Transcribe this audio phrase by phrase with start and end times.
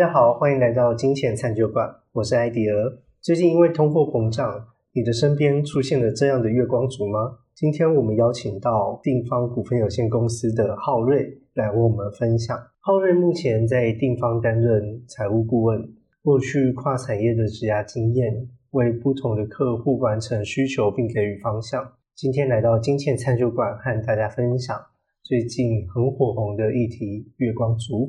[0.00, 2.90] 大家好，欢迎来到金钱餐酒馆，我是艾迪尔。
[3.20, 7.40] 最近因为通货膨胀，你的身边出现了这样的月光族吗？
[7.54, 12.56] 今天我们邀请到定方股份有限公司的浩瑞来为我们分享。
[12.78, 15.78] 浩瑞目前在定方担任财务顾问，
[16.22, 21.86] 过去跨产业的职涯经验，为不同的客户完成需求并给予方向。
[22.16, 24.74] 今天来到金钱餐酒馆，和大家分享
[25.22, 28.08] 最近很火红的议题——月光族。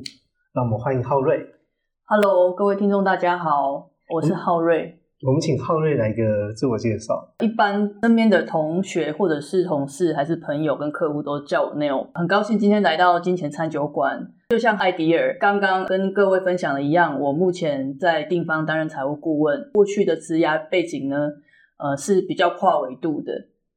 [0.54, 1.46] 让我们欢迎浩瑞。
[2.14, 5.00] Hello，各位听众，大家好，我是浩瑞。
[5.26, 7.34] 我们请浩瑞来个自我介绍。
[7.40, 12.08] 一般身边的同学或者是同事，还是朋友跟客户都叫我 Neil。
[12.14, 14.28] 很高兴今天来到金钱餐酒馆。
[14.50, 19.70] 就像艾迪尔刚刚跟各位分享的一样，我目前在定方担任财务顾问。
[19.72, 21.30] 过去的职涯背景呢，
[21.78, 23.32] 呃是比较跨维度的，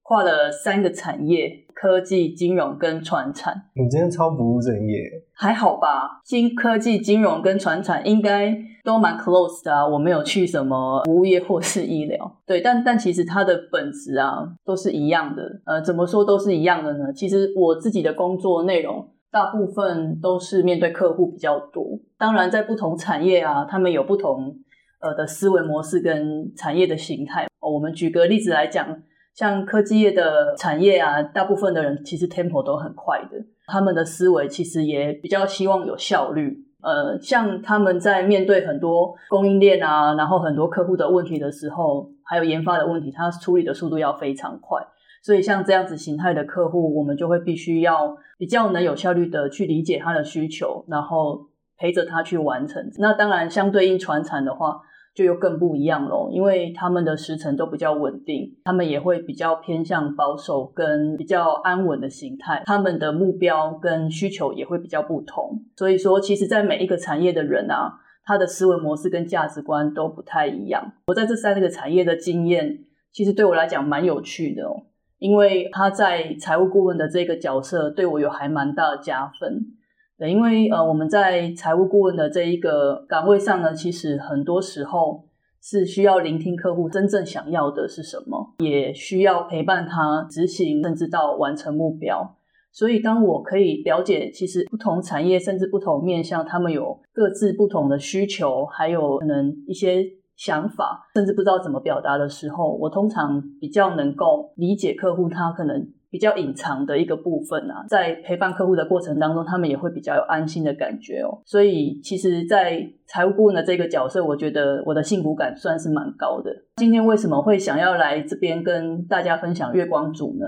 [0.06, 3.54] 跨了三个产业：科技、金融跟传产。
[3.74, 4.98] 你真的超不务正业。
[5.32, 9.88] 还好吧，金科技、金融跟传产应该都蛮 close 的啊。
[9.88, 15.42] 我没有去什么服务业或是医疗，对，但但其实它的本质啊都是一样的。
[15.64, 17.10] 呃，怎么说都是一样的呢？
[17.14, 21.98] 其实我自己的工作内容大部分都是面对客户比较多。
[22.18, 24.54] 当然，在不同产业啊，他们有不同
[25.00, 27.46] 呃的思维模式跟产业的形态。
[27.60, 28.86] 哦我们举个例子来讲。
[29.34, 36.56] 像科技业的产业啊，大部分的人其实 tempo 都很快的，他们的思维其实也比较希望有效率。
[36.80, 44.80] 呃，像他们在面对很多供应链啊，然后很多客户的问题的时候，还有研发的问题，他处理的速度要非常快。
[45.22, 52.88] 所以像这样子形态的客户，我们就会必须要比较能有效率的去理解他的需求，然后陪着他去完成。
[52.98, 54.80] 那当然，相对应传产的话。
[55.14, 65.62] 就又更不一样咯，因为他们的时程都比较稳定，他们也会比较偏向保守跟比较安稳的形态，他们的目标跟需求也会比较不同。
[65.76, 70.92] 所以说，其实，在每一个产业的人啊，他的思维模式跟价值观都不太一样。
[71.06, 72.80] 我在这三个产业的经验，
[73.12, 74.82] 其实对我来讲蛮有趣的哦，
[75.18, 79.76] 因为他在财务顾问的这个角色对我有还蛮大的加分。
[80.16, 85.24] 对，因为呃，我们在财务顾问的这一个岗位上呢，其实很多时候
[85.60, 92.36] 是需要聆听客户真正想要的是什么，也需要陪伴他执行，甚至到完成目标。
[92.70, 100.04] 所以，当我可以了解，其实不同产业甚至不同面向，他们有各自不同的需求，还有可能一些
[100.36, 105.88] 想法，甚至不知道怎么表达的时候，我通常比较能够理解客户他可能。
[106.14, 111.42] 比较隐藏的一个部分啊，在陪伴客户的过程当中，他们也会比较有安心的感觉哦。
[111.44, 116.52] 所以，其实，在财务顾问的这个角色，我觉得我的幸福感算是蛮高的。
[116.76, 120.46] 今天为什么会想要来这边跟大家分享月光族呢？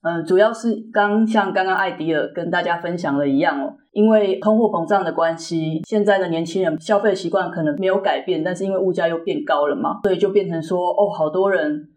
[0.00, 11.90] 嗯，主要是刚像刚刚艾迪尔跟大家分享了一样哦，因为通货膨胀的关系，现在的年轻人消费习惯可能没有改变，但是因为物价又变高了嘛，所以就变成说，哦，好多人。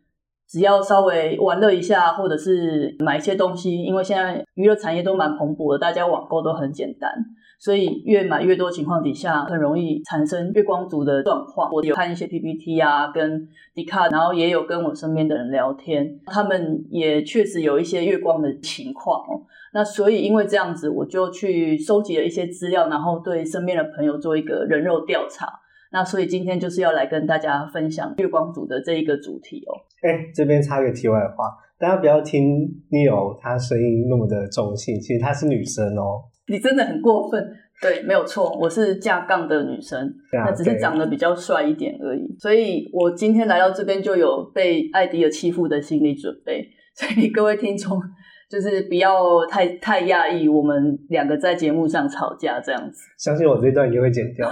[0.48, 7.12] 只要稍微玩乐一下，或者是买一些东西，因为现在娱乐产业都蛮蓬勃的，大家网购都很简单，
[7.60, 11.72] 所以越买越多情况底下，很容易产生月光族的状况。
[11.72, 19.42] 我有看一些 PPT 啊，跟迪卡，然后也有跟我身边的人聊天，他们也确实有一些月光的情况哦。
[19.74, 25.48] 那所以因为这样子，我就去收集了一些资料，然后对身边的朋友做一个人肉调查。
[25.92, 29.72] 那所以今天就是要来跟大家分享月光族的这一个主题哦。
[30.06, 31.50] 哎，这边插个题外话，
[31.80, 32.44] 大家不要听
[32.92, 36.22] Neil 她声音那么的中性，其实她是女生哦。
[36.48, 37.44] 你真的很过分，
[37.82, 42.36] 对，没有错，我是架杠的女生，那只是长得比较帅一点而已。
[42.38, 48.00] 所以我今天来到这边就有被艾迪尔欺负的心理准备， 所以各位听众
[48.48, 53.02] 就是不要太太讶异，我们两个在节目上吵架这样子。
[53.18, 54.48] 相信我这段一定会剪掉。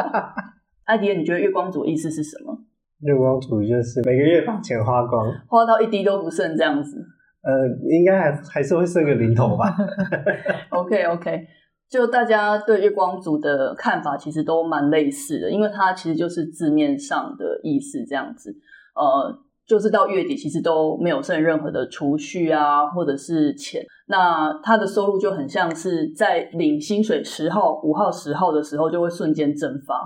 [0.84, 2.54] 艾迪尔，你觉得月光族意思是什么？
[3.00, 6.96] 月光族就是每个月把钱花光，花到一滴都不剩这样子。
[7.42, 7.52] 呃，
[7.88, 9.76] 应该还还是会剩个零头吧。
[10.70, 11.46] OK OK，
[11.88, 18.50] 就大家对月光族的看法其实都蛮类似的，因为它其实就是字面上的意思这样子。
[18.94, 30.00] 呃，就是到月底其实都没有剩任何的储蓄啊，或者是钱，那他的收入就很像是在领薪水十号、五号、十号的时候就会瞬间蒸发。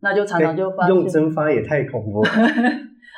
[0.00, 2.30] 那就常常就发现用蒸发也太恐怖了。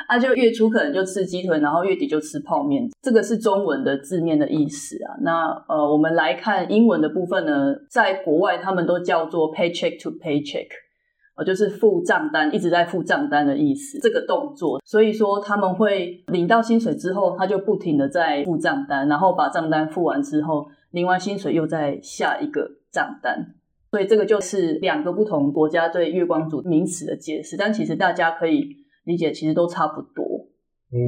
[0.09, 5.15] 啊，就月初可能就吃鸡腿，然后月底就吃泡面，这个是中文的字面的意思啊。
[5.21, 10.67] 那呃，我们来看英文的部分呢，在国外他们都叫做 paycheck to paycheck，
[11.37, 14.01] 呃，就是付账单，一直在付账单的意思。
[14.01, 23.55] 这个动作，所以说他们会领到薪水之后，他就不停的在付账单，然后把账单付完之后，领完薪水又在下一个账单。
[23.91, 30.25] 所以这个就是两个不同国家对月光族名词的解释，但其实大家可以理解，其实都差不多。
[30.93, 30.99] 嗯，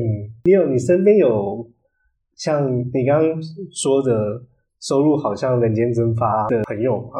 [0.44, 1.70] 你有你身边有
[2.37, 3.43] 像你刚刚
[3.73, 4.43] 说的
[4.81, 7.11] 收入好像人间蒸发的朋友吗？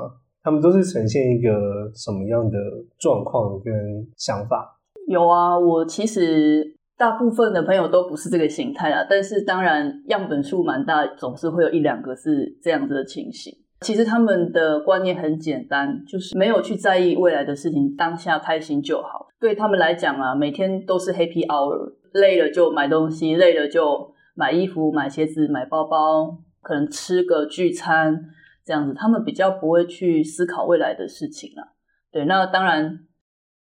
[0.43, 2.59] 他们都是呈现一个什么样的
[2.99, 3.73] 状况跟
[4.17, 4.81] 想法？
[5.07, 13.57] 有啊，我其实大部分的朋友都不是这个形态啊，但是当然样本数蛮大，总是会有一两个是这样子的情形。
[13.83, 19.27] 其实他们的观念很简单，就是没有去在意未来的事情，当下开心就好。
[19.41, 28.19] 对他们来讲啊，每天都是 Happy Hour，累了就买东西，累了就买衣服、买鞋子、买包包，可能吃个聚餐
[28.65, 28.95] 这样子。
[28.95, 31.75] 他们比较不会去思考未来的事情了。
[32.11, 33.01] 对，那当然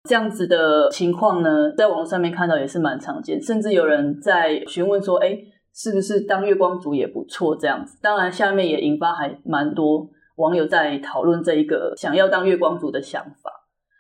[0.09, 5.39] 这样子的情况呢，在网上面看到也是蛮常见，甚至有人在询问说：“哎。”
[5.75, 7.57] 是不是当月光族也不错？
[7.57, 13.51] 这样子，当然下面也引发还蛮多网友在讨论这一个想要当月光族的想法。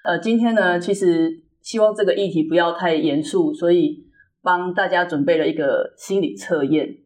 [0.04, 4.04] 呃，今天呢，其实希望这个议题不要太严肃，所以
[4.42, 6.98] 帮大家准备了一个心理测验，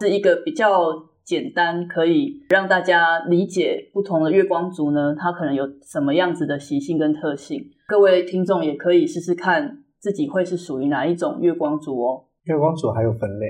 [0.00, 0.92] 是一个比较
[1.24, 7.70] 简单，可以让大家理解不同的月光族呢，它可能有什么样子的习性跟特性。
[7.86, 12.24] 各位听众也可以试试看自己会是属于哪一种月光族哦。
[12.44, 13.46] 月光族还有分类。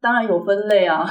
[0.00, 1.04] 当然有分类啊，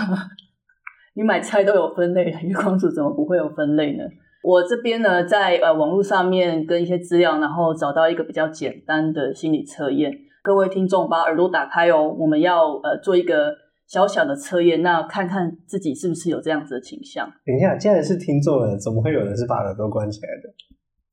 [1.16, 4.04] 你买菜都有分类， 月光族怎么不会有分类呢？
[4.44, 10.12] 我这边呢，在呃网络上面跟一些资料，然后找到一个比较简单的心理测验。
[10.42, 13.54] 各位听众把耳朵打开哦，我们要呃做一个
[13.88, 17.28] 小小的测验，那看看自己是不是有这样子的倾向。
[17.46, 20.50] 等一下，既然是听众了，怎么会有人是把耳朵关起来的？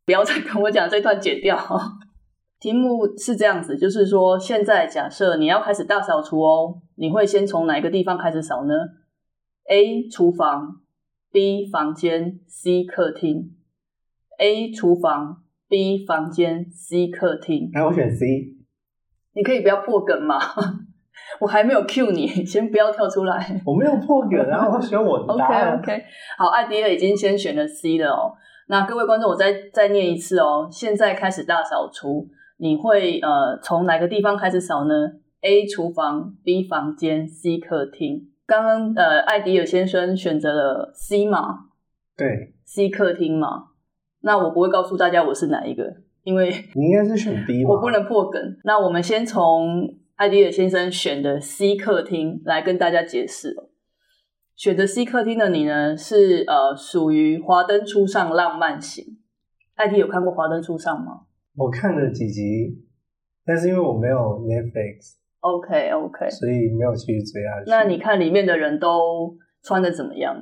[0.06, 1.58] 不要再跟我讲这段剪掉。
[2.60, 8.74] 题目是这样子，就是说，现在假设你要开始大扫除哦，你会先从哪一个地方开始扫呢
[9.68, 10.08] ？A.
[10.08, 10.80] 厨房
[11.32, 11.66] ，B.
[11.70, 12.84] 房间，C.
[12.84, 13.54] 客厅。
[14.38, 14.70] A.
[14.70, 16.04] 厨房，B.
[16.06, 17.08] 房间，C.
[17.08, 17.70] 客厅。
[17.74, 18.26] 哎我选 C。
[19.34, 20.38] 你可以不要破梗吗？
[21.40, 23.60] 我还没有 Q 你，先不要跳出来。
[23.64, 25.72] 我没有破梗，然后我选我的答案。
[25.78, 26.04] OK OK，
[26.38, 28.34] 好，艾迪尔已经先选了 C 了哦。
[28.68, 30.68] 那各位观众，我再再念一次哦。
[30.70, 32.28] 现在开始大扫除。
[32.56, 34.94] 你会呃从哪个地方开始扫呢
[35.44, 38.30] ？A 厨房，B 房间，C 客厅。
[38.46, 41.66] 刚刚呃艾迪尔先生选择了 C 嘛？
[42.16, 43.66] 对，C 客厅嘛。
[44.20, 48.40] 那我不会告诉大家我是哪一个，因为你应该是选 B 我不能破梗。
[48.64, 53.54] 那我们先从艾迪尔先生选的 C 客厅来跟大家解释
[54.56, 59.18] 选择 C 客厅的你呢，是呃属于华灯初上浪漫型。
[59.74, 61.22] 艾迪有看过华灯初上吗？
[61.56, 62.84] 我看了几集，
[63.44, 67.70] 但是因为我没有 Netflix，OK OK，所以没有继续追下去。
[67.70, 70.34] 那你看里面的人都穿的怎么样？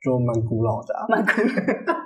[0.00, 1.98] 就蛮古老的，蛮古老。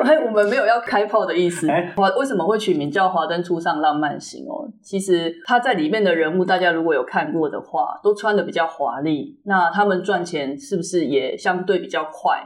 [0.26, 1.68] 我们没有要开炮的意思。
[1.96, 4.68] 华为什么会取名叫《华灯初上浪漫型》哦？
[4.82, 9.40] 其实他在里面的人物，大家如果有看过的话，都穿的比较华丽。
[9.44, 12.42] 那他们赚钱是不是也相对比较快？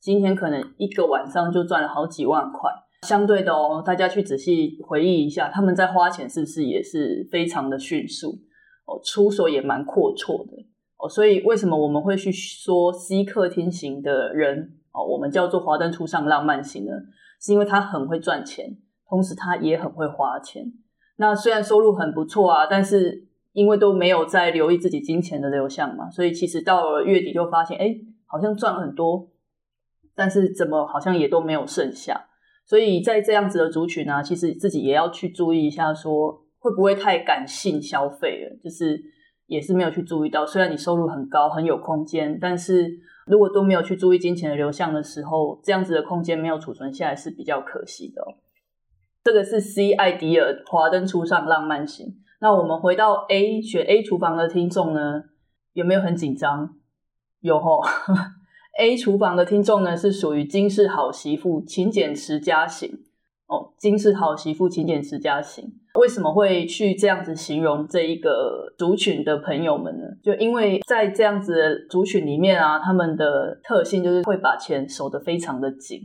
[0.00, 2.70] 今天可能一个晚上就赚了好几万块。
[3.06, 8.40] 相对的哦，大家去仔细回忆一下，他们在花钱是不是也是非常的迅速
[8.86, 10.66] 哦，出手也蛮阔绰的
[10.98, 16.92] 哦，所以为什么我们会去说 C 客厅型的人哦，我们叫做华灯初上浪漫型呢？
[17.40, 18.76] 是因为他很会赚钱，
[19.08, 20.72] 同时他也很会花钱。
[21.18, 27.94] 那虽然收入很不错啊，但是因为都没有在留意自己金钱的流向嘛，所以其实到了月底就发现，哎，
[28.26, 29.28] 好像赚了很多，
[30.14, 32.26] 但是怎么好像也都没有剩下。
[32.66, 39.00] 所以在这样子的族群呢，其实自己也要去注意一下，说会不会太感性消费了，就是
[39.46, 40.44] 也是没有去注意到。
[40.44, 42.90] 虽然你收入很高，很有空间，但是
[43.26, 48.20] 如果都没有去注意金钱的流向的时候，这样子的空间没有储存下来是比较可惜的。
[49.22, 52.16] 这个是 C 艾迪尔华灯初上浪漫型。
[52.40, 55.22] 那我们回到 A 选 A 厨房的听众呢，
[55.72, 56.76] 有没有很紧张？
[57.40, 57.80] 有吼。
[58.78, 62.90] A 厨房的听众呢，是属于金氏好媳妇、勤俭持家型
[63.46, 63.72] 哦。
[63.78, 65.64] 金氏好媳妇、勤俭持家型，
[65.98, 70.04] 为什么会去这样子形容这一个族群的朋友们呢？
[70.22, 76.00] 就因为在这样子的族群里面啊，他们的特性就是会把钱守得非常的紧。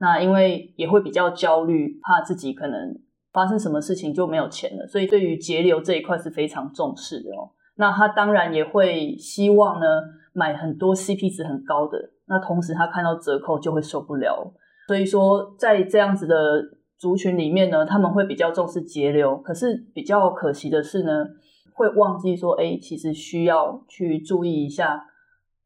[0.00, 2.98] 那因为也会比较焦虑，怕自己可能
[3.32, 7.50] 发生什么事情就没有钱了，所以对于节流这一块是非常重视的哦。
[7.78, 9.86] 那他当然也会希望呢。
[10.34, 14.52] 买很多 CP 值很高的，那同时他看到折扣就会受不了。
[14.86, 16.62] 所以说，在这样子的
[16.96, 19.36] 族群里面呢，他们会比较重视节流。
[19.38, 21.26] 可是比较可惜的是呢，
[21.74, 25.04] 会忘记说，哎，其实需要去注意一下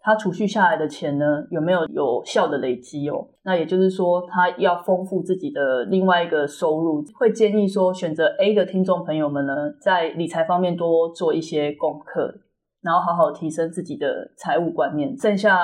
[0.04, 3.28] 他储蓄下来的钱呢，有没有有效的累积哦？
[3.44, 12.40] 那也就是说，他要丰富自己的另外一个收入，会建议说，选择 A 的听众朋友们呢，在理财方面多做一些功课，
[12.82, 15.16] 然后好好提升自己的财务观念。
[15.16, 15.56] 剩下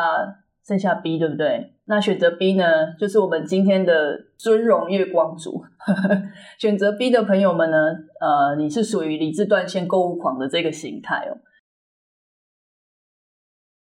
[0.65, 1.75] 剩下 B 对不对？
[1.87, 5.65] 那选择 B 呢，就是我们今天的尊荣月光族。
[6.61, 7.77] 选择 B 的朋友们呢，
[8.21, 11.39] 呃，你是属于理智断线购物狂的这个形态哦。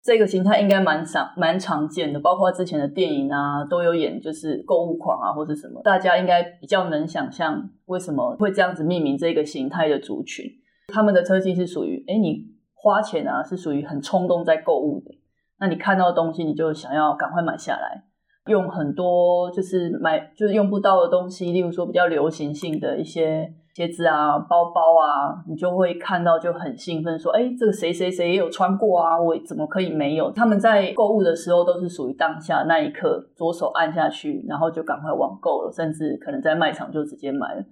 [0.08, 10.46] 这个形态应该蛮常蛮常见的，包括之前的电影啊都有演，就是购物狂啊或者什么，大家应该比较能想象为什么会这样子命名这个形态的族群。
[10.94, 15.12] 他们的特性是属于，哎，你花钱啊是属于很冲动在购物的，
[15.60, 18.06] 那你看到东西你就想要赶快买下来，
[18.46, 23.54] 用很多就是买就是用不到的东西，例如说比较流行性的一些。
[23.77, 37.63] 鞋子啊，包包啊，你就会看到就很兴奋，说：“哎，这个谁谁谁也有穿过啊，我怎么可以没有？”他们在购物的时候都是属于当下那一刻，左手按下去，然后就赶快网购了，甚至可能在卖场就直接买了。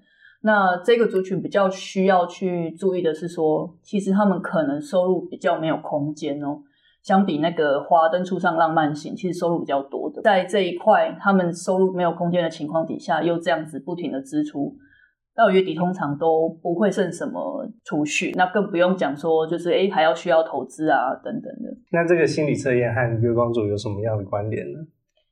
[0.43, 6.59] 那这个族群比较需要去注意的是说，其实他们可能收入比较没有空间哦，
[7.01, 14.75] 相比那个花灯初上浪漫型，其实收入比较多的，在这一块他们收入没有空间的情况底下，又这样子不停的支出。
[15.35, 21.75] 到月底通常都不会剩什么储蓄，那更不用讲说就是哎还要需要投资啊等等的。
[21.91, 24.79] 那这个心理测验和月光族有什么样的关联呢？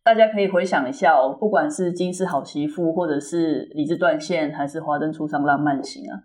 [0.04, 6.20] 大家可以回想一下哦，不管是金丝好媳妇，或者是理智断线，还是华灯初上浪漫型啊，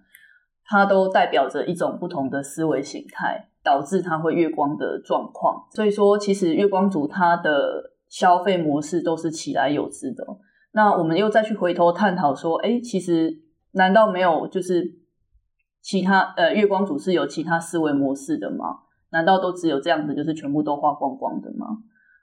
[0.65, 5.65] 它都代表着一种不同的思维形态，导致它会月光的状况。
[5.77, 10.27] 所以说，其实月光族它的消费模式都是起来有之的。
[10.73, 13.48] 那我们又再去回头探讨说，哎，其实。
[13.73, 14.99] 难道没有就是
[15.81, 18.81] 其他呃月光族是有其他思维模式的吗？
[19.11, 21.67] 难道都只有这样子就是全部都花光光的吗？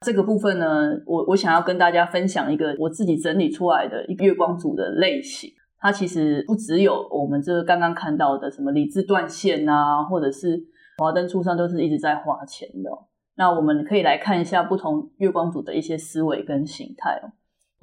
[0.02, 5.50] 这个部分呢，我我想要跟大家分享一个我自己整理出来的一个月光族的类型。
[5.80, 10.60] 它其实不只有我们这刚刚看到的什么理智断线啊，或者是
[10.98, 12.90] 华灯初上都是一直在花钱的。
[13.36, 17.34] 那我们可以来看一下不同月光族的一些思维跟形态哦。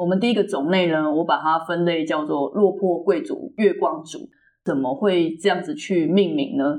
[0.03, 4.19] 我们第一个种类呢，我把它分类叫做落魄贵族月光族。
[4.65, 6.79] 怎么会这样子去命名呢？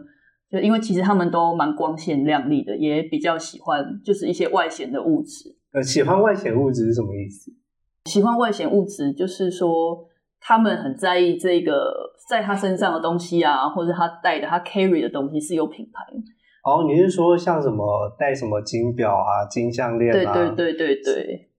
[0.50, 5.56] 就因为其实他们都蛮光鲜亮丽的，也比较喜欢就是一些外显的物质。
[5.74, 7.52] 呃，喜欢外显物质是什么意思？
[8.06, 10.06] 喜欢外显物质就是说
[10.40, 11.94] 他们很在意这个
[12.30, 16.04] 在他身上的东西啊，或者他带的他 carry 的东西是有品牌。
[16.64, 17.86] 哦，你是说像什么
[18.18, 20.34] 戴什么金表啊、金项链啊？
[20.34, 21.50] 对对对对对。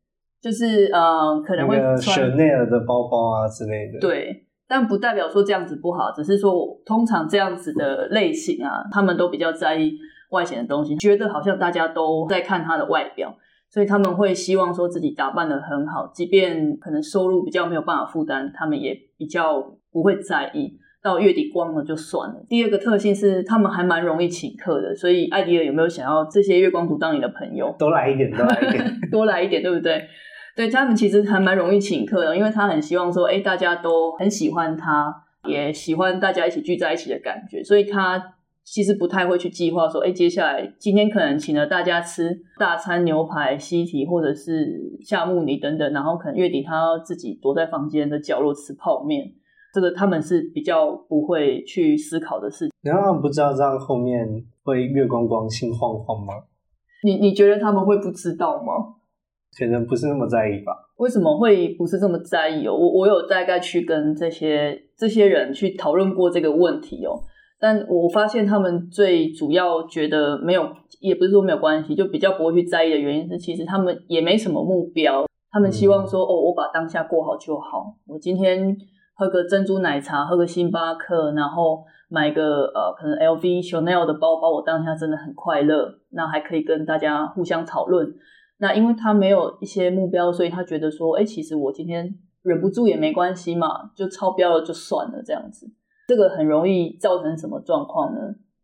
[0.45, 3.99] 就是呃，可能会穿内尔的包包啊之类的。
[3.99, 6.53] 对，但不代表说这样子不好，只是说
[6.85, 9.95] 通常这样子的类型啊，他们都比较在意
[10.33, 13.35] 外显的东西，觉得好像大家都在看他的外表，
[13.71, 20.79] 所以他们会希望说自己打扮的很好，即便可能收入比较没有办法负担，他们也比较不会在意。
[21.03, 22.37] 到月底光了就算了。
[22.49, 27.75] 第二个特性是，他们还蛮容易请客的，所以艾迪尔有没有想要这些月光族当你的朋友？
[27.79, 30.03] 多来一点，多来一点， 多来一点，对不对？
[30.57, 35.13] 对他们其实还蛮容易请客的，因为他很希望说，哎，大家都很喜欢他，
[35.49, 38.23] 也喜欢大家一起聚在一起的感觉，所以他
[38.63, 49.33] 其实不太会去计划说，哎，接下来今天可能请了大家吃大餐牛排、西提或者是夏目尼等等，然后可能月底他要自己躲在房间的角落吃泡面，
[49.75, 52.71] 这个他们是比较不会去思考的事情。
[52.83, 54.27] 然后他们不知道这样后面
[54.63, 56.33] 会月光光、心慌慌吗？
[57.03, 58.94] 你你觉得他们会不知道吗？
[59.59, 60.73] 可能不是那么在意吧？
[60.97, 62.73] 为什么会不是这么在意哦？
[62.73, 67.19] 我我有大概去跟这些这些人去讨论过这个问题哦，
[67.61, 70.69] 但我发现他们最主要觉得没有，
[71.01, 77.95] 也不是说没有关系，就比较不会去在意的原因是，其实他们也没什么目标，他们希望说哦，我把当下过好就好。
[78.07, 78.77] 我今天
[79.15, 85.93] 喝个珍珠奶茶，喝个星巴克，然后买个呃可能 LV、Chanel 的包包，我当下真的很快乐。
[86.11, 88.07] 那还可以跟大家互相讨论。
[88.59, 95.71] 那因为他没有一些目标，所以他觉得说，哎，其实我今天忍不住也没关系嘛，就超标了就算了这样子。
[96.09, 98.21] 这个很容易造成什么状况呢？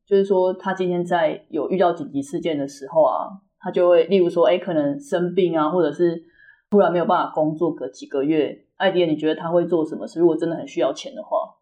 [0.06, 3.28] 就是说，他今天在有遇到紧急事件的时候啊，
[3.58, 6.22] 他就会，例如说，哎，可能生病啊，或者是
[6.70, 8.66] 突然没有办法工作个几个月。
[8.76, 10.20] 艾迪，你觉得他会做什么事？
[10.20, 11.56] 如果真的很需要钱的话，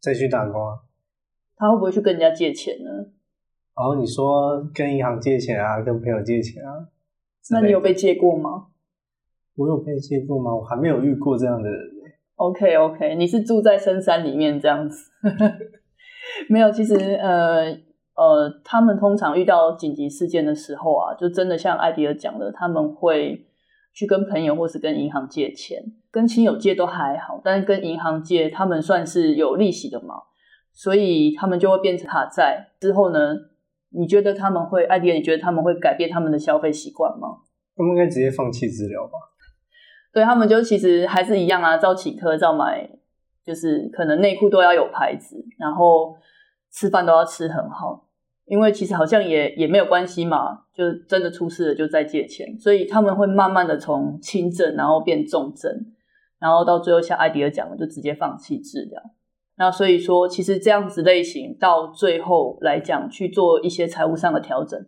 [0.00, 0.60] 再去打工。
[1.56, 2.90] 他会不会去跟人家借钱呢？
[3.74, 6.88] 哦，你说跟银行借钱啊，跟朋友借钱啊？
[7.50, 8.66] 那你有被借过吗？
[9.56, 10.54] 我有被借过吗？
[10.54, 11.78] 我还没有遇过这样的人。
[12.36, 15.10] OK OK，你是住在深山里面这样子？
[16.48, 17.66] 没有，其实呃，
[18.16, 23.46] 呃，他们通常遇到紧急事件的时候啊，就真的像艾迪尔讲的，他们会
[23.92, 30.14] 去跟朋友或是跟银行借钱，跟亲友借都还好，但是跟银行借，他们算是有利息的嘛，
[30.72, 32.70] 所以他们就会变成卡债。
[32.80, 33.36] 之后呢，
[33.96, 37.28] 你觉得他们会，艾迪尔，你觉得他们会改变他们的消费习惯吗？
[37.76, 39.12] 他们应该直接放弃治疗吧？
[40.12, 42.88] 对他们就其实还是一样啊，照请客，照买，
[43.44, 46.16] 就是可能内裤都要有牌子，然后
[46.70, 48.08] 吃饭都要吃很好。
[48.46, 55.72] 因为其实好像也也没有关系嘛，就真的出事了就再借钱，所以他们会慢慢的从轻症然后变重症，
[56.38, 59.00] 然后到最后像艾迪尔讲的，就直接放弃治疗。
[59.56, 64.78] 那所以说，其实这样子类型到最后来讲去做一些财务上的调整，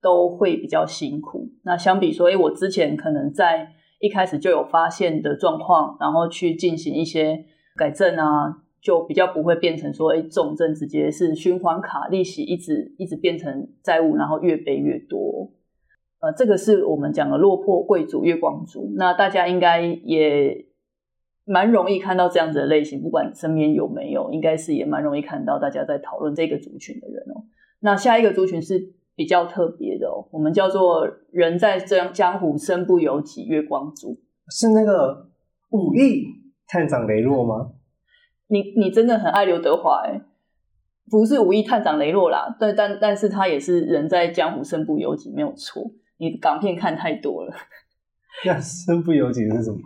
[0.00, 1.48] 都会比较辛苦。
[1.64, 3.68] 那相比说，哎，我之前可能在
[4.00, 7.44] 一开始就有发现的状况，然后去进行一些
[7.76, 8.58] 改正啊。
[8.82, 15.52] 就比较不会变成说，哎，重症直接是循环卡利息一直一直变成债务，然后越背越多。
[16.20, 18.92] 呃，这个是我们讲的落魄贵族月光族。
[18.96, 20.66] 那大家应该也
[21.44, 27.44] 蛮容易看到这样子的类型，不管身边有没有，应该是也蛮容易看到大家在讨论这个族群的人哦。
[27.80, 35.28] 那下一个族群是比较特别的哦，我们叫做人在这样江湖身不由己月光族，是那个
[35.70, 36.24] 武艺
[36.68, 37.72] 探长雷洛吗？
[38.46, 40.20] 你你真的很爱刘德华哎，
[41.10, 45.90] 不是武艺探长雷洛啦，对，但但是他也是人在江湖身不由己，没有错。
[46.18, 47.52] 你港片看太多了。
[48.46, 49.78] 那身不由己是什么？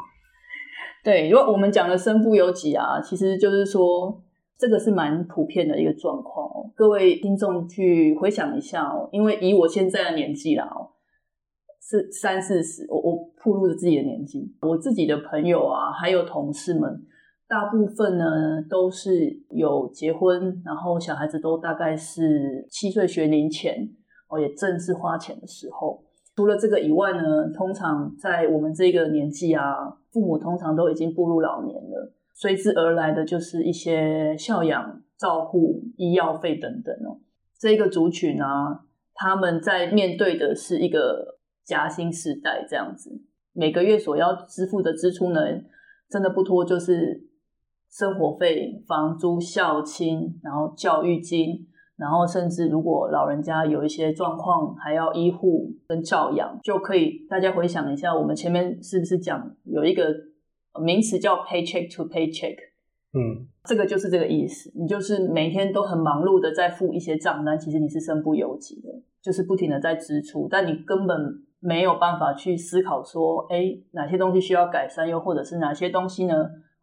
[1.06, 4.20] 对，如果我们讲的身不由己啊，其实就是说
[4.58, 6.68] 这个是蛮普遍的一个状况哦。
[6.74, 10.90] 各位听众去回想一下哦，因为以我现在的年纪啦哦，
[11.80, 17.00] 是三四十，我我暴露了自己的年纪，我自己的朋友啊，还有同事们。
[17.46, 23.88] 大部分呢都是有结婚，然后小孩子都大概是七岁学龄前
[24.28, 26.02] 哦，也正是花钱的时候。
[26.36, 37.18] 除了这个以外呢，通常在我们这个年纪啊，父母通常都已经步入老年了，随之而来的就是一些孝养、照护、医药费等等哦。
[37.58, 43.18] 这个族群啊，他们在面对的是一个夹心时代，这样子，
[43.52, 45.40] 每个月所要支付的支出呢，
[46.10, 47.24] 真的不多，就是。
[47.88, 51.66] 生活费、房租、孝亲，然后教育金，
[51.96, 60.14] 然后甚至如果老人家有一些状况，还要医护跟照养，就可以大家回想一下，我们前面是不是讲有一个
[60.80, 62.56] 名词叫 paycheck to paycheck？
[63.14, 64.70] 嗯，这个就是这个意思。
[64.74, 68.90] 你就是每天都很忙碌的在付一些账单，其实你是身不由己的，
[69.22, 71.16] 就是不停的在支出，但你根本
[71.60, 76.34] 没有办法去思考说，哎，哪些东西需要改善，又或者是哪些东西呢？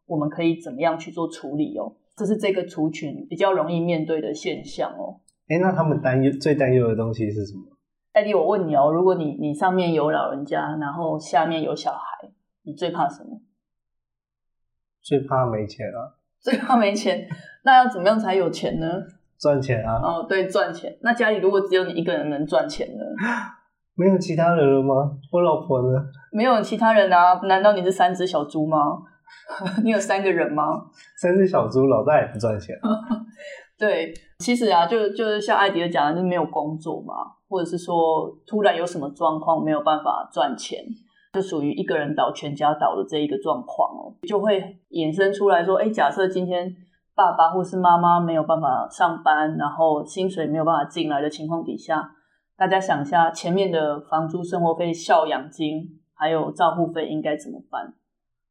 [0.08, 1.94] 我们可以怎么样去做处理哦？
[2.16, 5.22] 这是这个族群比较容易面对的现象哦。
[5.50, 7.64] 哎，那他们担忧最担忧的东西是什么？
[8.14, 12.30] 艾迪，我问你哦，如果你你上面有老人家，然后下面有小孩，
[12.64, 13.42] 你最怕什么？
[15.02, 16.16] 最怕没钱啊！
[16.40, 17.28] 最怕没钱，
[17.64, 18.88] 那要怎么样才有钱呢？
[19.38, 20.00] 赚钱啊！
[20.02, 20.98] 哦，对，赚钱。
[21.02, 23.04] 那家里如果只有你一个人能赚钱呢？
[23.96, 25.18] 没有其他人了吗？
[25.32, 26.06] 我老婆呢？
[26.32, 27.34] 没有其他人啊？
[27.48, 28.78] 难道你是三只小猪吗？
[29.84, 30.64] 你有三个人吗？
[31.22, 32.76] 三只小猪，老大也不赚钱。
[33.78, 37.14] 对，其实啊，就就是像艾迪尔讲的，就没有工作嘛，
[37.50, 40.80] 或者是说突然有什么状况没有办法赚钱，
[41.34, 46.74] 就属于一个人倒全家倒的这一个状况哦，就会衍生出来说，哎，假设今天
[47.16, 52.12] 爸爸或是妈妈没有办法上班，然后薪水没有办法进来的情况底下，
[52.56, 57.94] 大家想一下，前面的房租、生活费、孝养金还有照护费应该怎么办？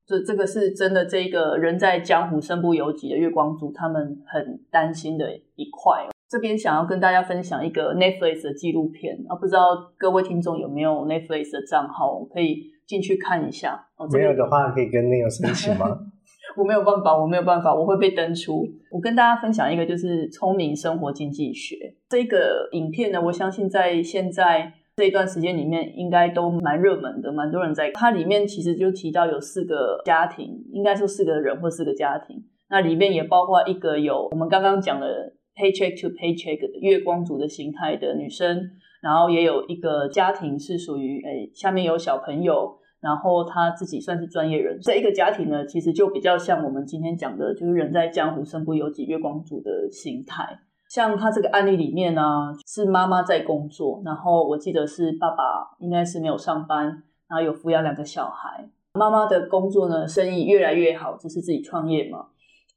[0.06, 6.06] 这这个是真的，这个人在江湖身不由己的月光族，他们很担心的一块。
[6.28, 13.86] 这边想要跟大家分享一个 Netflix 的纪录片啊，不知道各位听众有没有 Netflix 的账号，可以进去看一下。
[14.12, 15.86] 没有的话，可以跟那个申请吗？
[16.56, 18.66] 我没有办法，我没有办法，我会被登出。
[18.90, 21.76] 我跟大家分享一个，就是聪明生活经济学
[22.08, 24.72] 这个影片呢，我相信在现在。
[24.94, 27.90] 这一段时间里面，应该都蛮热门的，蛮多人在。
[27.92, 32.44] 它里面其实就提到有四个家庭，应该说四个人或四个家庭。
[32.68, 38.70] 那里面也包括一个有我们刚刚讲的 paycheck to paycheck 月光族的形态的女生，
[39.02, 44.78] 然后也有一个家庭是属于诶下面有小朋友，然后他自己算是专业人。
[44.81, 50.61] 这一个家庭呢，其实就比较像我们今天讲的，就是人在江湖身不由己月光族的形态。
[50.92, 56.85] 像他这个案例里面呢，是妈妈在工作，然后我记得是爸爸应该是没有上班，
[57.28, 58.68] 然后有抚养两个小孩。
[58.92, 62.26] 妈妈的工作呢，生意越来越好，只是自己创业嘛。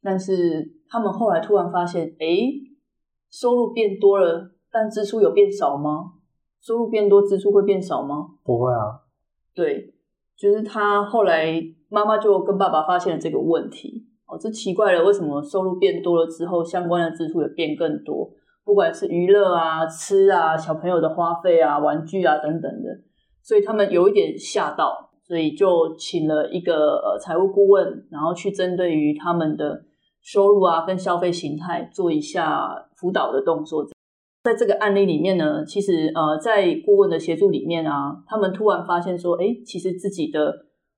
[0.02, 2.26] 但是他们后来突然发现，哎，
[3.30, 6.14] 收入变多了，但支出有变少吗？
[6.62, 8.28] 收入变多，支出会变少吗？
[8.46, 9.02] 不会啊。
[9.54, 9.94] 对，
[10.38, 14.08] 就是他后来妈妈就跟爸爸发现了这个问题。
[14.28, 18.30] 哦，这奇怪了，为什么收入变多了之后，相关的支出也变更多？
[18.64, 22.90] 不管是娱乐啊、吃啊、小朋友的花费啊、玩具啊等等的，
[23.44, 29.84] 所以他们有一点吓到，所以就请了一个呃财务顾问，然后去针对于他们的
[30.24, 33.86] 收入啊跟消费形态做一下辅导的动作。
[34.44, 40.52] 在这个案例里面呢，其实呃在顾问的协助里面啊，他们突然发现说，哎，其实自己的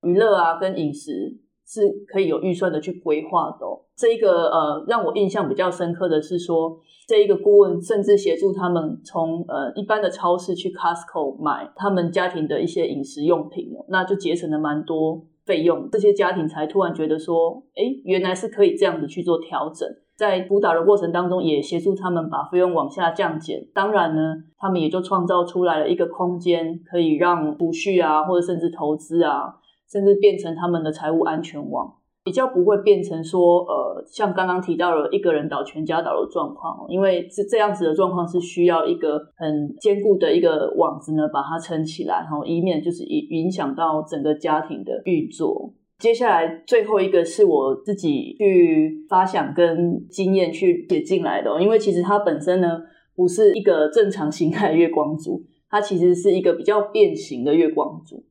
[0.03, 1.41] 娱乐啊跟饮食。
[1.67, 3.65] 是可以有预算的去规划的。
[3.95, 15.89] 这一个呃，让我印象比较深刻的是说，这一个顾问甚至协助他们从呃一般的超市去 Costco 买他们家庭的一些饮食用品，那就节省了蛮多费用。
[15.91, 19.87] 这些家庭才突然觉得说，哎，原来是可以这样子去做调整。
[20.15, 23.67] 在辅导的过程当中，也协助他们把费用往下降减。
[23.73, 29.55] 当然呢，他们也就创造出来了一个空间，可以让储蓄啊，或者甚至投资啊。
[29.91, 45.73] 甚至变成他们的财务安全网，比较不会变成说，呃，像刚刚提到了一个人倒全家倒的状况，因为这这样子的状况是需要一个很坚固的一个网子呢，把它撑起来，然后以免就是影影响到整个家庭的运作。
[45.99, 52.81] 接下来最后一个是我自己去发想跟经验去写进来的，因为其实它本身呢
[53.15, 58.23] 不是一个正常 形态月光族，它其实是一个比较变形的月光族。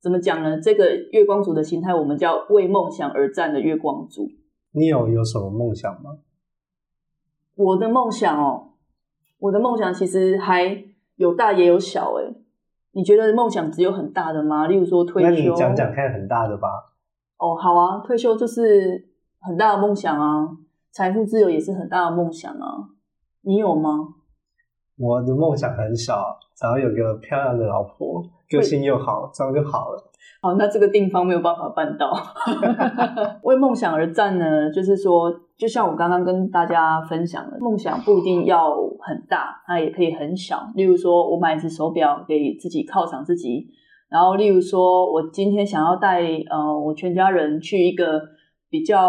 [0.00, 0.60] 怎么讲呢？
[0.60, 4.28] 这个月光族的心态，我们叫为梦想而战的月光族。
[4.72, 6.18] 你有有什么梦想吗？
[7.56, 8.74] 我的梦想哦，
[9.38, 10.84] 我的梦想其实还
[11.16, 12.34] 有大也有小哎。
[12.92, 14.66] 你觉得梦想只有很大的吗？
[14.66, 15.28] 例如说退休？
[15.28, 16.68] 那你讲讲看很大的吧。
[17.36, 19.08] 哦，好啊，退休就是
[19.40, 20.48] 很大的梦想啊，
[20.92, 22.88] 财富自由也是很大的梦想啊。
[23.42, 24.14] 你有吗？
[24.96, 28.24] 我的梦想很小，想要有个漂亮的老婆。
[28.50, 30.04] 个性又好，这样就好了。
[30.40, 32.12] 好，那这个地方没有办法办到。
[33.42, 40.70] 为梦想而战呢，就是说，就像我刚刚跟大家分享的，梦想不一定要很大，它也可以很小。
[40.76, 43.66] 例如说，我买一只手表给自己犒赏自己，
[44.08, 48.22] 然后例如说我今天想要带呃我全家人去一个
[48.70, 49.00] 比较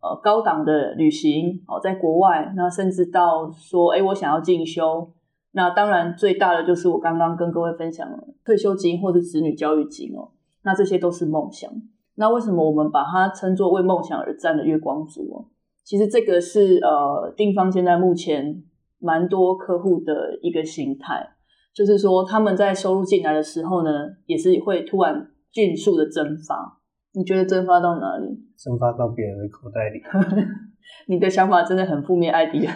[0.00, 5.10] 呃高档的旅行哦，在国外，那甚至到说，哎，我想要进修。
[5.56, 10.32] 那当然，最大的就是我刚刚跟各位分享的退休金或者子女教育金哦。
[10.64, 11.70] 那这些都是梦想。
[12.16, 15.46] 那为什么我们把它称作为梦想而战的月光族哦？
[15.84, 18.64] 其实这个是呃定方现在目前
[18.98, 21.28] 蛮多客户的一个心态，
[21.72, 23.90] 就是说他们在收入进来的时候呢，
[24.26, 26.80] 也是会突然迅速的蒸发。
[27.12, 28.26] 你觉得蒸发到哪里？
[28.56, 30.02] 蒸发到别人的口袋里。
[31.06, 32.66] 你的想法真的很负面，艾迪。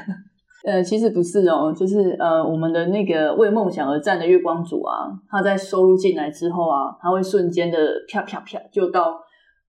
[0.65, 9.21] 呃，其实不是哦，就是呃，我们的那个为梦想而战的月光族啊，他在收入进来之后啊，他会瞬间的啪啪啪就到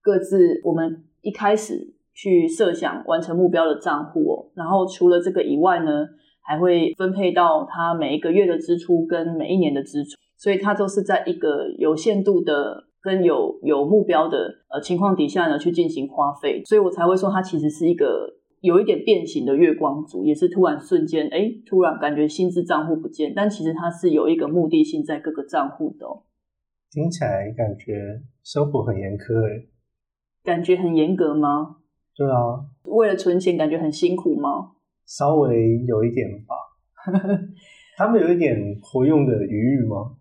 [0.02, 4.50] 各自我们一开始去设想完成目标的账户哦。
[4.56, 6.04] 然后除了这个以外呢，
[6.42, 18.39] 还会分配到他每一个月的支出跟每一年的支出，所以他都是在一个有限度的跟有有目标的呃情况底下呢去进行花费，所以我才会说他其实是一个。
[18.60, 26.06] 有一点变形的月光族，也是突然瞬间，哎，突然感觉薪资账户不见，但其实它是有一个目的性在各个账户的。
[26.90, 29.64] 听起来感觉生活很严苛，哎，
[30.44, 31.76] 感觉很严格吗？
[32.14, 34.72] 对啊，为了存钱，感觉很辛苦吗？
[35.06, 36.54] 稍微有一点吧。
[37.96, 40.16] 他们有一点活用的余裕吗？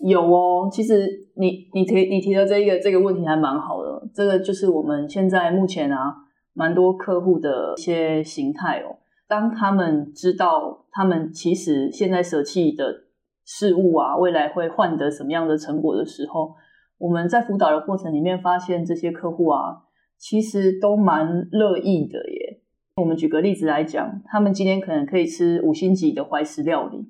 [0.00, 6.26] 有哦，其实你你提你提的这一个这个问题还蛮好的，这个就是我们现在目前啊。
[6.60, 13.04] 蛮多客户的一些形态哦，当他们知道他们其实现在舍弃的
[13.46, 16.54] 事物啊，未来会换得什么样的成果的时候，
[16.98, 19.84] 我们在辅导的过程里面发现，这些客户啊，
[20.18, 22.60] 其实都蛮乐意的耶。
[22.96, 27.08] 我们举个例子来讲，他们今天可能可以吃五星级的怀石料理，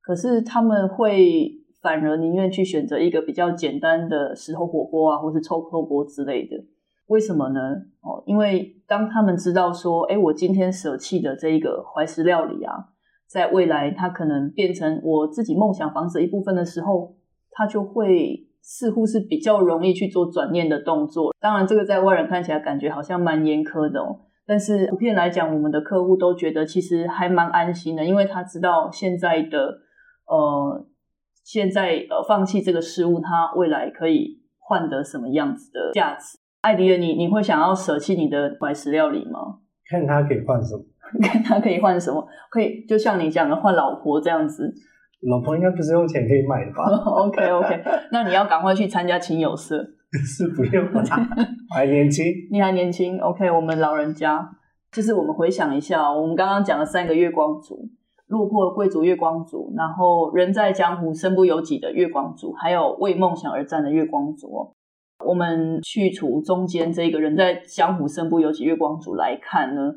[0.00, 6.62] 可是他们会反而宁愿去选择一个比较简单的石头火锅啊，或是臭臭锅之类的。
[7.06, 7.60] 为什么呢？
[8.00, 12.72] 哦，因为当他们知道说，哎，我今天舍弃的这一个怀石料理啊，
[13.26, 17.16] 在未来它可能变成我自己梦想房子一部分的时候，
[17.50, 21.34] 他就会似乎是比较容易去做转念的动作。
[21.40, 29.78] 当然，这个在外人看起来感觉好像蛮严苛的哦，但是普遍来讲，我们的客户都觉得其实还蛮安心的，因为他知道现在的
[30.26, 30.86] 呃，
[31.42, 36.38] 现在呃放弃这个事物，他未来可以换得什么样子的价值。
[36.64, 39.58] 艾迪尔，你你会想要舍弃你的怀石料理吗？
[39.90, 40.82] 看他可以换什么。
[41.22, 44.72] 看他可以换什么，可以就像你讲的换老婆这样子。
[45.30, 46.84] 老婆应该不是用钱可以买的吧？
[47.04, 49.76] OK OK，那你要赶快去参加亲友社。
[50.24, 51.02] 是不用了，
[51.74, 52.24] 还年轻。
[52.50, 53.50] 你还年轻，OK。
[53.50, 54.48] 我们老人家，
[54.90, 57.90] 就是我们回想一下，我们刚刚讲了三个月光族，
[58.28, 64.73] 落魄贵族月光族，然后人在江湖身不由己的月光族，还有为梦想而战的月光族。
[65.26, 69.92] 我们去除中间这个人在江湖身不由己月光族来看呢，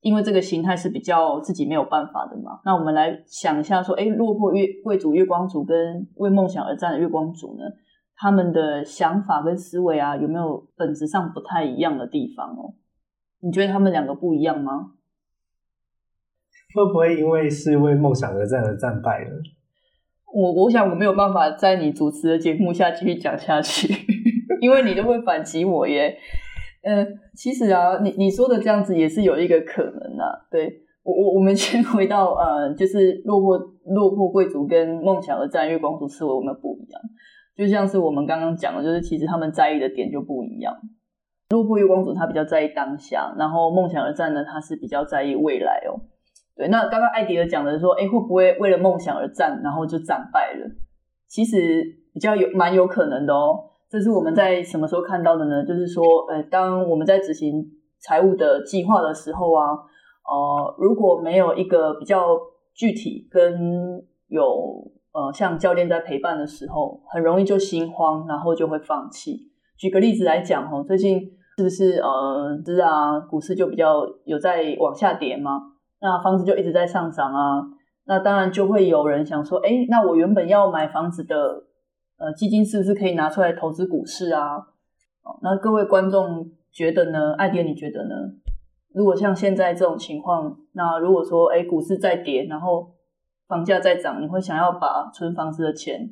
[0.00, 2.60] 因为这个形态是比较自己没有办法的嘛。
[2.64, 7.64] 那我们来想一下，说，哎，落魄月贵族月光族跟为梦想而战的月光族呢？
[8.16, 12.74] 他们的想法跟思维啊，有没有本质上不太一样的地方哦？
[13.40, 14.92] 你觉得他们两个不一样吗？
[16.74, 19.30] 会不会因为是为梦想而战而战败了？
[20.32, 23.88] 我我想我没有办法在你主持的节目下继续讲下去，
[24.60, 26.16] 因为你都会反击我耶。
[26.82, 30.46] 呃，其实啊，你你说的这样子也是有一个可能啊。
[30.50, 37.00] 对我我我们 先回到呃，就是落魄落魄贵族跟梦想而战月光族思维我们不一样。
[37.56, 40.74] 就像是我们刚刚讲的，就是其实他们在意的点就不一样。
[41.50, 46.00] 落魄月光族他比较在意当下，然后梦想而战呢，他是比较在意未来哦。
[46.56, 50.70] 对，那刚刚艾迪尔讲的说，哎，会不会为了梦想而战，然后就战败了？
[51.28, 51.82] 其实
[52.14, 53.66] 比较有蛮有可能的哦。
[53.90, 55.64] 这是我们在什么时候看到的呢？
[55.64, 57.62] 就是说，呃，当我们在执行
[57.98, 62.38] 财务的计划的时候啊，呃，如果没有一个比较
[62.74, 64.92] 具体跟有。
[65.12, 69.50] 呃，像教练在陪伴的时候，很容易就心慌，然后就会放弃。
[69.76, 71.18] 举个例子来讲，哈，最近
[71.56, 75.62] 是不是呃，是啊，股市就比较有在往下跌吗？
[76.00, 77.60] 那房子就一直在上涨啊。
[78.04, 81.64] 那当然就会有人想说，哎，那我原本要买房子的
[82.20, 84.68] 呃基金，是不是可以拿出来投资股市啊？
[85.42, 87.32] 那各位观众觉得呢？
[87.32, 88.14] 艾迪，你觉得呢？
[88.92, 92.92] 如果像现在这种情况，那如果说哎，股市在跌，然后
[93.48, 96.10] 房价在涨，你会想要把存房子的钱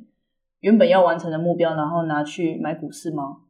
[0.61, 3.41] 原本要完成的目标，然后拿去买股市吗？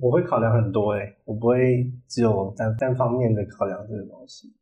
[0.00, 4.54] 我会考量很多诶，我不会只有单单方面的考量这个东西。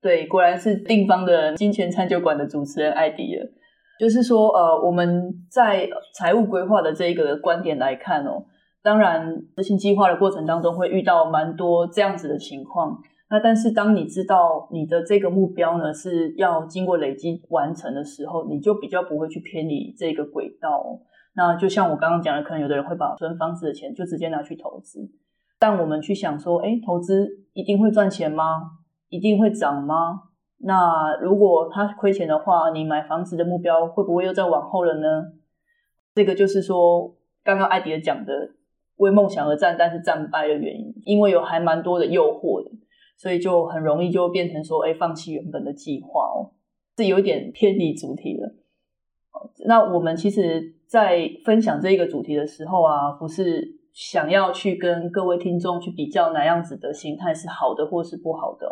[0.00, 3.48] 对，果然是定方的金钱餐酒馆的主持人艾迪尔。
[3.98, 8.44] 就是说，呃，我们在财务规划的这一个观点来看哦，
[8.82, 12.98] 当然执行计划的过程当中会遇到蛮多这样子的情况。
[13.28, 21.00] 那但是当你知道你的这个目标呢是要经过累积完成的时候，你就比较不会去偏离这个轨道。
[21.34, 25.10] 那就像我刚刚讲的，可能有的人会把存房子的钱就直接拿去投资，
[25.58, 28.62] 但我们去想说，哎，投资一定会赚钱吗？
[29.08, 30.22] 一定会涨吗？
[30.58, 35.32] 那如果他亏钱的话，你买房子的目标会不会又再往后了呢？
[36.14, 37.14] 这个就是说，
[37.44, 38.50] 刚刚艾迪尔讲的
[38.96, 42.70] 为梦想而战，但是战败的原因，因为有还蛮多的诱惑的。
[43.18, 46.52] 所以就很容易就变成说，哎，放弃原本的计划哦，
[46.94, 48.54] 这有点偏离主题了。
[49.64, 58.68] 那我们其实，在分享这个主题的时候啊，不是想要去跟各位听众去比较哪样子的形态是好的或是不好的，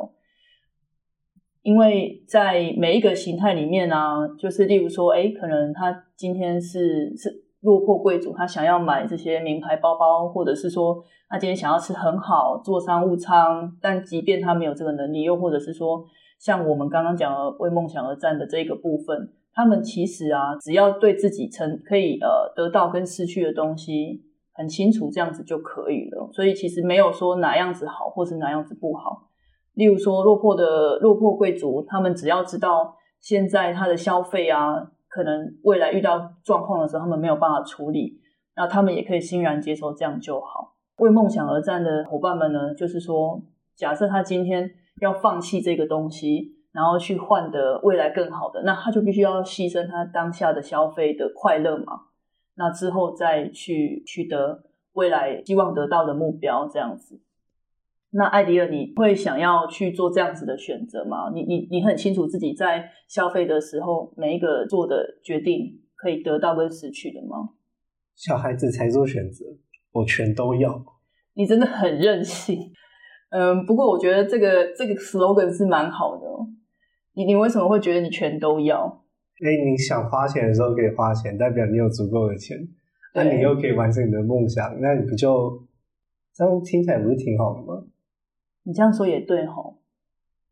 [1.64, 3.96] 因为在每一个形态里面呢，
[4.38, 7.42] 就是例如说，哎，可能他今天是是。
[7.64, 16.04] 落魄贵族，他想要买这些名牌包包，或者是说他今天想要吃很好，坐商务舱，但即便他没有这个能力，又或者是说
[16.38, 24.20] 像我们刚刚讲的为梦想而战的这个部分，他们其实啊，只要对自己成可以呃得到跟失去的东西
[24.52, 26.28] 很清楚，这样子就可以了。
[26.34, 29.30] 所以其实没有说哪样子好，或是哪样子不好。
[29.74, 34.90] 例如说落魄的落魄贵族，他们只要知道现在他的消费啊。
[35.06, 38.18] 可能未来遇到状况的时候，他们没有办法处理，
[38.56, 40.74] 那他们也可以欣然接受，这样就好。
[40.96, 43.40] 为梦想而战的伙伴们呢，就是说，
[43.76, 44.68] 假设他今天
[45.00, 51.92] 要放弃这个东西，然后去换得未来更好的，那他就必须要牺牲他当下的消费的快乐嘛。
[52.56, 57.20] 那之后再去取得未来希望得到的目标，这样子。
[58.16, 61.32] 那艾迪尔，你会想要去做这样子的选择吗？
[61.34, 67.50] 你你你很清楚自己在消费的时候，每一个做的决定可以得到跟失去的吗？
[68.14, 69.44] 小孩子才做选择，
[69.92, 70.84] 我全都要。
[71.34, 72.56] 你真的很任性。
[73.30, 76.24] 嗯，不过我觉得这个这个 slogan 是蛮好的。
[77.14, 79.02] 你你为什么会觉得你全都要？
[79.44, 82.56] 哎，你想花钱的时候可以花钱，代表你有足够的钱，
[83.12, 85.66] 那你又可以完成你的梦想，那你不就
[86.32, 87.84] 这样听起来不是挺好的吗？
[88.64, 89.76] 你这样说也对吼，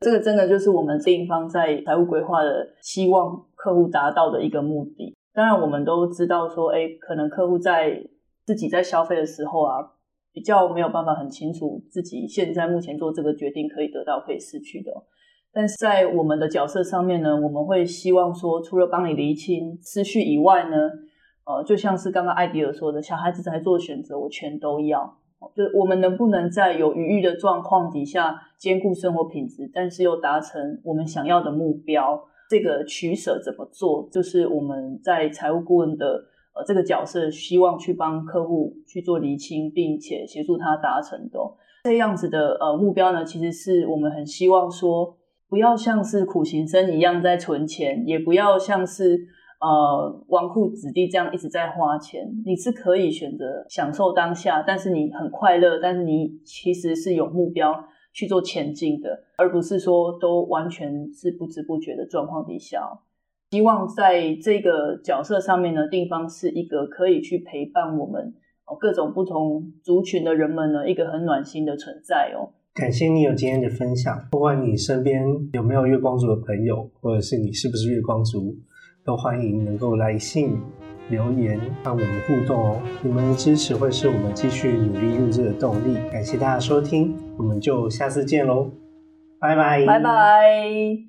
[0.00, 5.14] 这个真的就是我们另一方在财务规划的希望客户达到的一个目的。
[5.34, 8.04] 当然，我们都知道说，哎，可能客户在
[8.44, 9.92] 自己在消费的时候啊，
[10.30, 14.92] 比较没有办法很清楚自己现在目前做这个决定可以得到可以失去的。
[15.50, 20.76] 但是在我们的角色上面呢，我们会希望说，除了帮你厘清思绪以外呢，
[21.44, 25.18] 呃，就像是刚刚艾迪尔说的，小孩子在做选择，我全都要。
[25.54, 32.22] 就是我们能不能在有余裕的状况底下兼顾生活品质，但是又达成我们想要的目标？
[32.48, 34.08] 这个取舍怎么做？
[34.12, 36.24] 就是我们在财务顾问的
[36.54, 41.38] 呃这个角色，希望去帮客户去做厘清，并且协助他达成的
[41.84, 43.24] 这样子的呃目标呢？
[43.24, 45.16] 其实是我们很希望说。
[45.48, 49.20] 不要像是苦行僧一样在存钱，也不要像是
[49.62, 52.28] 呃纨绔子弟这样一直在花钱。
[52.44, 57.72] 你是可以选择享受当下，但是你很快乐，但是你其实是有目标
[58.12, 62.80] 去做前进的，而不是说都完全是不知不觉的状况底下。
[63.52, 72.50] 希望在这个角色上面呢，地方是一个可以去陪伴我们哦各种不同族群的人们呢，一个很暖心的存在哦。
[72.74, 75.22] 感谢你有今天的分享，不管你身边
[75.52, 78.56] 有没有月光族的朋友，或者是你是不是月光族，
[79.04, 80.60] 都欢迎能够来信
[81.08, 82.82] 留言和我们互动哦。
[83.02, 85.98] 你们的支持会是我们继续努力录制的动力。
[86.10, 88.70] 感谢大家收听，我们就下次见喽，
[89.38, 91.02] 拜拜，拜拜。